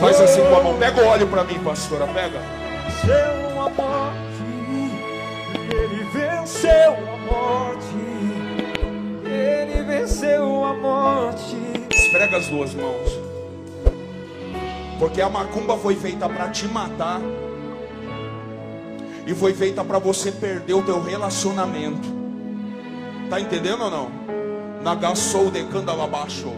[0.00, 0.78] Faz assim com a mão.
[0.78, 2.06] Pega o óleo para mim, pastora.
[2.08, 2.40] Pega.
[3.02, 4.26] Venceu a morte.
[5.70, 7.96] Ele venceu a morte.
[9.24, 11.56] Ele venceu a morte.
[11.90, 13.18] Esfrega as duas mãos.
[14.98, 17.20] Porque a macumba foi feita para te matar.
[19.26, 22.08] E foi feita para você perder o teu relacionamento.
[23.28, 24.10] Tá entendendo ou não?
[24.82, 26.52] Nagassou de Candalabaixo.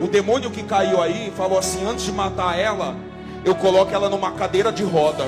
[0.00, 2.96] O demônio que caiu aí falou assim: antes de matar ela,
[3.44, 5.24] eu coloco ela numa cadeira de roda.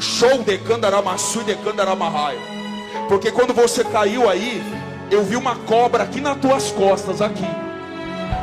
[0.00, 2.38] Show de Candaramassu e de Candaramahai.
[3.08, 4.62] Porque quando você caiu aí,
[5.10, 7.48] eu vi uma cobra aqui nas tuas costas, aqui.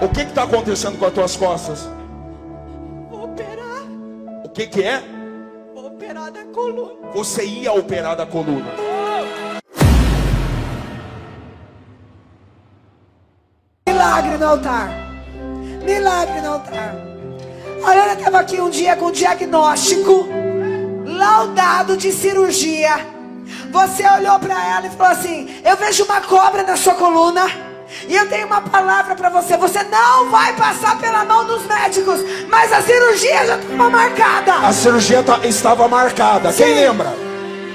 [0.02, 1.90] O que está acontecendo com as tuas costas?
[3.10, 3.84] Vou operar.
[4.44, 5.02] O que, que é?
[5.74, 7.12] Vou operar da coluna.
[7.14, 8.91] Você ia operar da coluna.
[14.42, 14.90] No altar.
[15.84, 16.96] Milagre no altar.
[17.86, 20.28] A Ana estava aqui um dia com diagnóstico
[21.06, 23.06] laudado de cirurgia.
[23.72, 27.46] Você olhou para ela e falou assim: Eu vejo uma cobra na sua coluna.
[28.08, 29.58] E eu tenho uma palavra para você.
[29.58, 32.20] Você não vai passar pela mão dos médicos.
[32.50, 34.54] Mas a cirurgia já estava marcada.
[34.56, 36.52] A cirurgia tá- estava marcada.
[36.54, 36.74] Quem Sim.
[36.74, 37.14] lembra?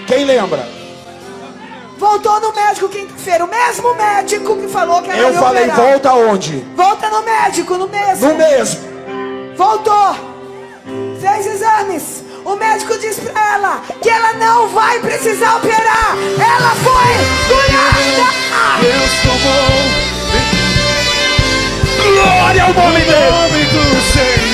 [0.06, 0.76] Quem lembra?
[1.98, 3.44] Voltou no médico quinta-feira.
[3.44, 5.77] O mesmo médico que falou que ela Eu ia falei, operar.
[5.80, 6.58] volta onde?
[6.77, 8.28] Volta no médico, no mesmo.
[8.28, 8.80] No mesmo.
[9.56, 10.17] Voltou.
[11.20, 12.24] Fez exames.
[12.44, 16.14] O médico disse pra ela que ela não vai precisar operar.
[16.39, 17.17] Ela foi
[17.48, 18.27] curada.
[18.80, 20.06] Deus tomou
[22.12, 23.30] Glória ao nome o dele.
[23.30, 24.45] nome do Senhor.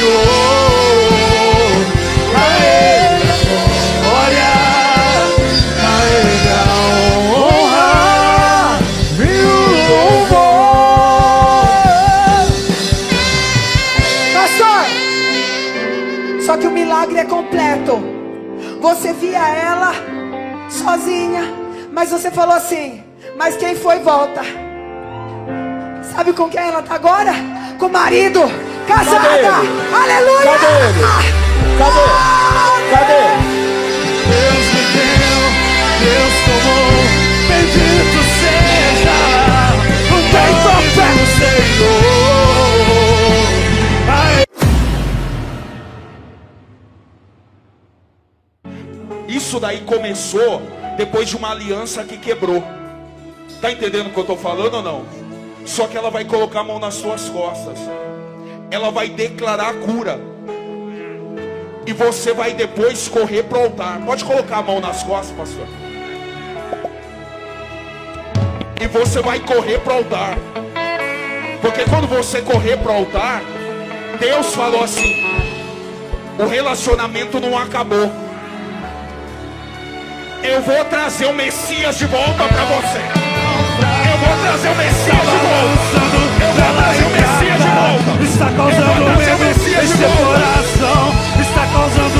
[16.52, 17.98] Só que o milagre é completo.
[18.82, 19.94] Você via ela
[20.68, 21.44] sozinha,
[21.90, 23.02] mas você falou assim:
[23.38, 24.42] "Mas quem foi volta?"
[26.14, 27.32] Sabe com quem ela tá agora?
[27.78, 28.40] Com o marido,
[28.86, 29.28] casada.
[29.28, 29.46] Cadê?
[29.96, 30.44] Aleluia!
[30.44, 31.02] Cadê ele?
[31.78, 32.41] Cadê?
[49.32, 50.60] Isso daí começou
[50.98, 52.62] depois de uma aliança que quebrou.
[53.62, 55.04] Tá entendendo o que eu tô falando ou não?
[55.64, 57.78] Só que ela vai colocar a mão nas suas costas.
[58.70, 60.20] Ela vai declarar a cura.
[61.86, 64.02] E você vai depois correr para o altar.
[64.04, 65.66] Pode colocar a mão nas costas, pastor.
[68.82, 70.36] E você vai correr para o altar.
[71.62, 73.42] Porque quando você correr para o altar,
[74.20, 75.24] Deus falou assim:
[76.38, 78.21] o relacionamento não acabou.
[80.42, 82.98] Eu vou trazer o Messias de volta para você.
[82.98, 86.02] Eu vou trazer o Messias de volta.
[86.40, 88.24] Eu vou trazer o Messias de volta.
[88.24, 91.14] Está causando o medo Messias de coração.
[91.40, 92.11] Está causando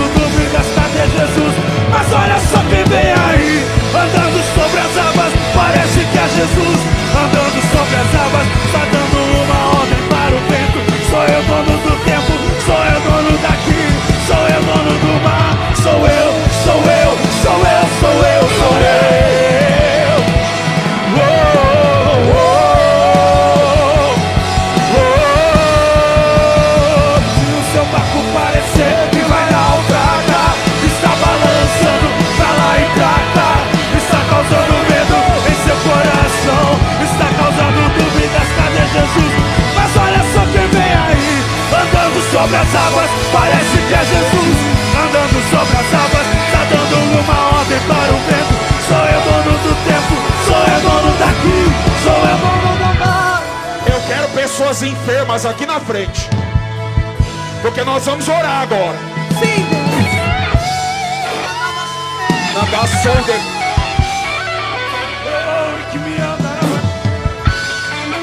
[42.43, 44.59] sobre as águas, parece que é Jesus,
[44.99, 48.55] andando sobre as águas, está dando uma ordem para o vento,
[48.89, 50.15] sou eu dono do tempo,
[50.45, 51.59] sou eu dono daqui,
[52.03, 53.43] sou eu dono do mar.
[53.87, 56.29] Eu quero pessoas enfermas aqui na frente.
[57.61, 58.99] Porque nós vamos orar agora.
[59.39, 60.03] Sim, Deus.
[62.55, 63.63] Na gação de...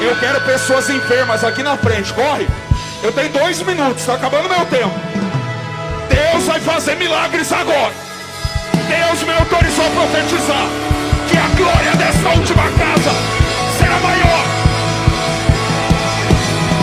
[0.02, 2.12] Eu quero pessoas enfermas aqui na frente.
[2.14, 2.48] Corre.
[3.02, 4.02] Eu tenho dois minutos.
[4.02, 4.94] Está acabando meu tempo.
[6.10, 7.94] Deus vai fazer milagres agora.
[8.74, 10.68] Deus me autorizou a profetizar
[11.30, 13.12] que a glória dessa última casa
[13.78, 14.46] será maior.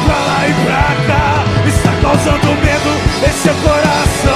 [0.06, 2.92] pra lá e pra cá Está causando medo
[3.26, 4.35] em seu coração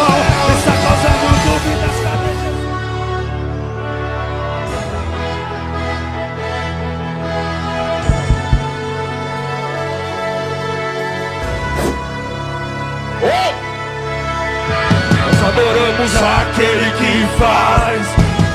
[16.01, 18.07] adoramos aquele que faz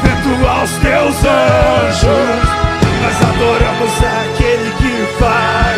[0.02, 2.50] vento aos teus anjos.
[3.04, 5.78] Nós adoramos aquele que faz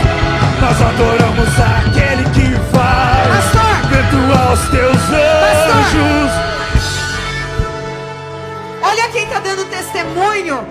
[0.61, 3.89] Nós adoramos aquele que faz Pastor.
[3.89, 6.31] vento aos teus anjos.
[8.83, 10.63] Olha quem está dando testemunho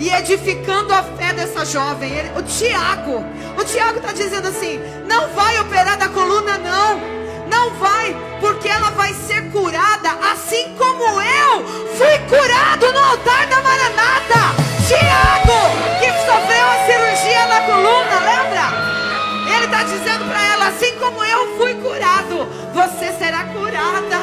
[0.00, 2.12] e edificando a fé dessa jovem.
[2.12, 3.24] Ele- o Tiago.
[3.56, 7.25] O Tiago está dizendo assim: não vai operar da coluna, não.
[7.56, 11.64] Não vai, porque ela vai ser curada, assim como eu
[11.96, 14.54] fui curado no altar da Maranata.
[14.86, 15.60] Tiago,
[15.98, 19.56] que sofreu a cirurgia na coluna, lembra?
[19.56, 24.18] Ele está dizendo para ela: assim como eu fui curado, você será curada.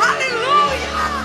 [0.00, 1.18] Aleluia!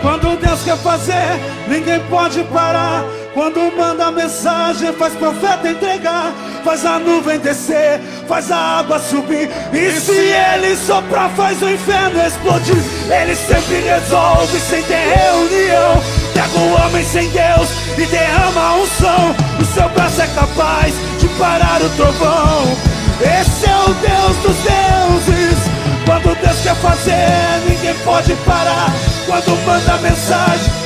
[0.00, 3.02] Quando Deus quer fazer, ninguém pode parar.
[3.34, 6.32] Quando manda mensagem, faz profeta entregar.
[6.64, 9.48] Faz a nuvem descer, faz a água subir.
[9.72, 12.76] E se ele soprar, faz o inferno explodir.
[13.10, 16.02] Ele sempre resolve sem ter reunião.
[16.34, 19.34] Pega o homem sem Deus e derrama a unção.
[19.58, 22.76] O seu braço é capaz de parar o trovão.
[23.20, 25.58] Esse é o Deus dos deuses.
[26.04, 28.92] Quando Deus quer fazer, ninguém pode parar.
[29.26, 30.78] Quando manda mensagem,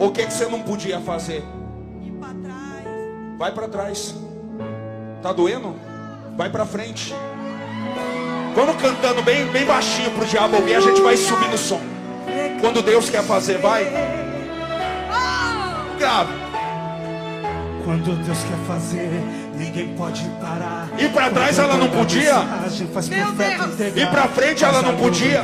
[0.00, 1.42] O que, que você não podia fazer?
[3.38, 4.16] Vai para trás.
[5.22, 5.76] Tá doendo?
[6.36, 7.14] Vai para frente.
[8.54, 11.80] Vamos cantando bem, bem baixinho pro diabo ouvir, a gente vai subir no som.
[12.60, 13.84] Quando Deus quer fazer, vai.
[15.96, 16.32] Grave.
[17.84, 19.10] quando Deus quer fazer,
[19.58, 20.88] ninguém pode parar.
[20.96, 22.36] E pra trás ela não podia?
[23.96, 25.42] E pra frente ela não podia?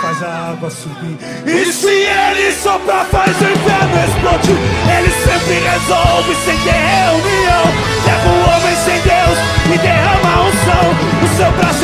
[0.00, 1.16] Faz a água subir.
[1.46, 4.56] E se ele soprar, faz o inferno explodir.
[4.98, 7.64] Ele sempre resolve sem ter reunião.
[8.04, 9.38] Pega o homem sem Deus
[9.72, 10.86] e derrama a unção.
[11.22, 11.81] O seu braço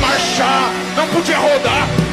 [0.00, 2.09] marchar, não podia rodar.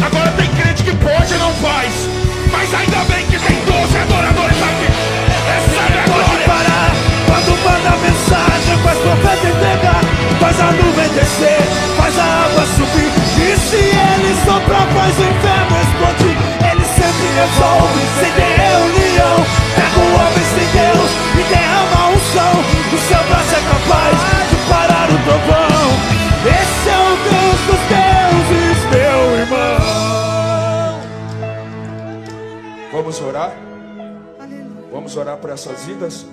[32.98, 33.54] Vamos orar?
[34.92, 36.26] Vamos orar por essas vidas?